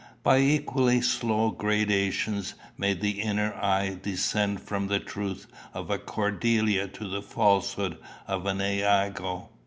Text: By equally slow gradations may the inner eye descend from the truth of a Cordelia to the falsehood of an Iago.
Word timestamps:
By 0.23 0.39
equally 0.39 0.99
slow 1.01 1.51
gradations 1.51 2.55
may 2.75 2.95
the 2.95 3.21
inner 3.21 3.53
eye 3.53 3.99
descend 4.01 4.61
from 4.63 4.87
the 4.87 4.97
truth 4.99 5.45
of 5.75 5.91
a 5.91 5.99
Cordelia 5.99 6.87
to 6.87 7.07
the 7.07 7.21
falsehood 7.21 7.99
of 8.27 8.47
an 8.47 8.59
Iago. 8.63 9.49